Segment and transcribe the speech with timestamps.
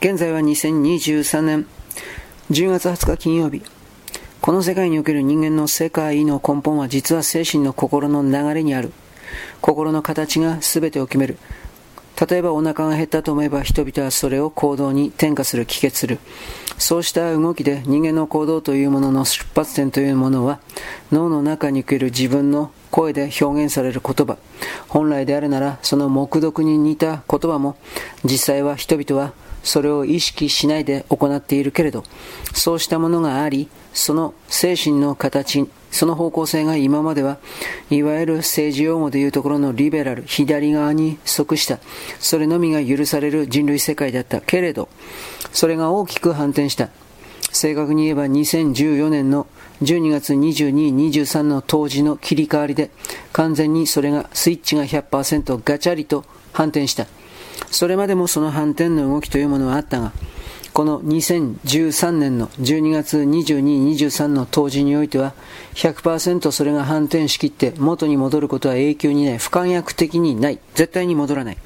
[0.00, 1.66] 現在は2023年
[2.52, 3.64] 10月20日金曜日。
[4.40, 8.92] この世界における人間の世界の根本は実は精神の心の流れにある。
[9.60, 11.36] 心の形が全てを決める。
[12.30, 16.20] 例えばお腹が減ったと思えば人々はそれを行動に転化する、帰結する。
[16.78, 20.60] そうした動きで人間の行動というものの出発点というものは
[21.10, 24.36] 脳の中における自分の声で表現される言葉。
[24.88, 27.76] 本来であるならその目読に似た言葉も
[28.24, 29.32] 実際は人々は
[29.62, 32.04] それを意識しないで行っているけれど、
[32.54, 37.38] そうしたものがあり、その精神の形、その方向性が今までは、
[37.90, 41.80] いわゆる政治用語でいうところのリベラル、左側に即した、
[42.18, 44.88] それのみが許される人類世界だったけれど、
[45.52, 46.88] それが大きく反転した。
[47.52, 49.46] 正確に言えば2014年の
[49.82, 52.90] 12月22、23の当時の切り替わりで、
[53.32, 57.06] 完全にそれがスイッチが100%ガチャリと反転した。
[57.70, 60.12] それまでもその反転の動きというものはあったが、
[60.72, 65.34] この2013年の12月22、23の当時においては
[65.74, 69.38] 100%それが反転しきって元に戻ることは永久にない。
[69.38, 70.58] 不可逆的にない。
[70.74, 71.58] 絶対に戻らない。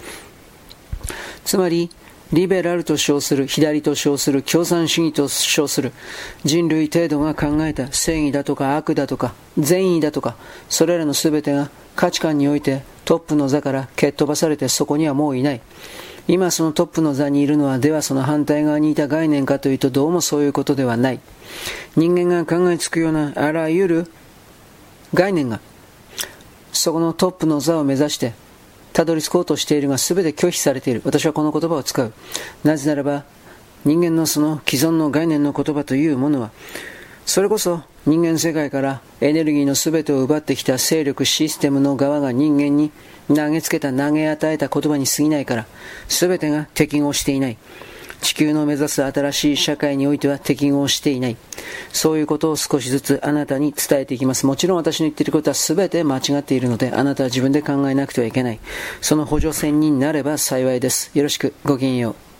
[1.45, 1.91] つまり、
[2.33, 5.92] リベラルと称する、左と称する、共産主義と称する、
[6.44, 10.36] 人類程度が考えた正義だとか悪だとか、善意だとか、
[10.69, 15.60] それらの全てが価値観においてトップの座から蹴っ飛ばされてそこにはもういない。
[16.28, 21.20] 今そのトップの座にいるのは、ではその反対側にいた概念かというと、どうもそういうことではない。
[21.97, 24.10] 人間が考えつくようなあらゆる
[25.12, 25.60] 概念が、
[26.72, 28.33] そこのトップの座を目指して、
[28.93, 31.03] たどり着こうとしているが全て拒否されている。
[31.05, 32.12] 私はこの言葉を使う。
[32.65, 33.25] なぜならば、
[33.84, 36.51] 人間のその既存の概念の言葉というものは、
[37.27, 42.91] それこそ人間世界からエネルギーの全てを奪ってきた勢力システムの側が人間に
[43.29, 45.67] 投げつけた投げ与えた言葉に過ぎないから、
[46.09, 47.59] 全てが適合していない。
[48.23, 51.37] 地球の目指す新しい社会においては適合していない。
[51.92, 54.47] そういうことを少しずつあなたに伝えていきます。
[54.47, 58.60] もちろん私の言っていることは全て間違っているので、あなたは自分で考えなくてはいけない。
[59.00, 61.10] その補助線になれば幸いです。
[61.15, 62.31] よろしく、ごきげんよう。